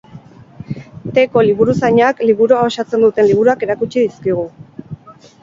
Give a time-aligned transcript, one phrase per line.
[1.17, 4.49] T-ko liburuzainak liburua osatzen duten liburuak erakutsi dizkigu.